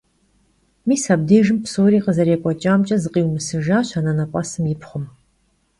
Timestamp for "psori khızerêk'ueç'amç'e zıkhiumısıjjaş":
1.63-3.89